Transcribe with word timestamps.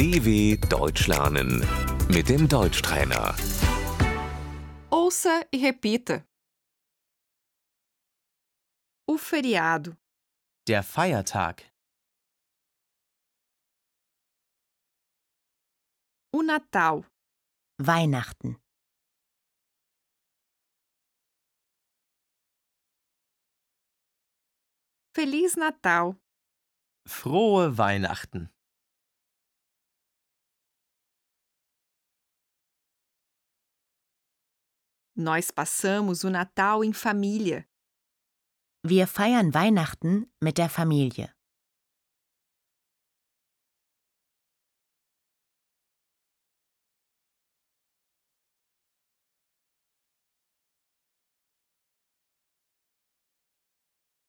DW 0.00 0.56
Deutsch 0.70 1.08
lernen 1.08 1.60
mit 2.08 2.30
dem 2.30 2.48
Deutschtrainer. 2.48 3.36
Ouça 4.90 5.46
e 5.52 5.58
repita. 5.58 6.26
O 9.06 9.18
feriado, 9.18 9.94
Der 10.66 10.82
Feiertag. 10.82 11.70
o 16.32 16.40
Natal, 16.42 17.04
Weihnachten, 17.78 18.56
Feliz 25.14 25.56
Natal, 25.56 26.16
Frohe 27.06 27.76
Weihnachten. 27.76 28.48
Nós 35.20 35.50
passamos 35.50 36.24
o 36.24 36.30
Natal 36.30 36.82
em 36.82 36.92
família. 36.92 37.66
wir 38.82 39.06
feiern 39.06 39.52
Weihnachten 39.52 40.32
mit 40.40 40.56
der 40.56 40.70
Familie. 40.70 41.28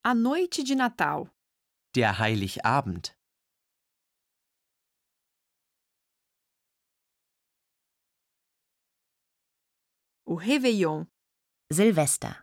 A 0.04 0.14
noite 0.16 0.64
de 0.64 0.76
Natal, 0.76 1.30
Der 1.96 2.18
Heiligabend. 2.20 3.16
O 10.32 10.36
Réveillon, 10.36 11.06
Silvester, 11.70 12.42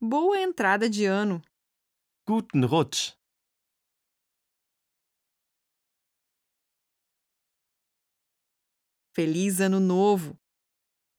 boa 0.00 0.40
entrada 0.40 0.88
de 0.88 1.04
ano, 1.04 1.42
Guten 2.26 2.64
Rutsch. 2.64 3.12
Feliz 9.14 9.60
Ano 9.60 9.78
Novo, 9.78 10.38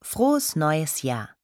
frohes 0.03 0.55
neues 0.55 0.99
Jahr, 0.99 1.37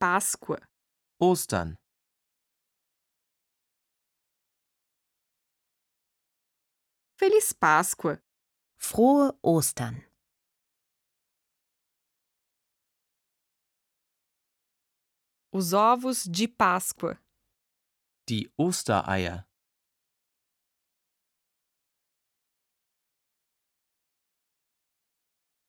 Páscoa, 0.00 0.62
Ostern. 1.20 1.76
Feliz 7.18 7.50
Páscoa, 7.50 8.22
frohe 8.76 9.32
Ostern, 9.42 10.04
os 15.50 15.72
ovos 15.72 16.24
de 16.24 16.46
Páscoa, 16.46 17.18
Die 18.28 18.52
Ostereier. 18.58 19.48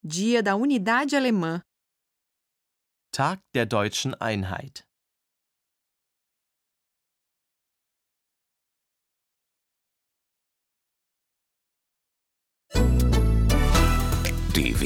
Dia 0.04 0.44
da 0.44 0.58
Unidade 0.58 1.16
Alemã, 1.16 1.64
Tag 3.14 3.40
der 3.54 3.66
deutschen 3.66 4.14
Einheit. 4.16 4.86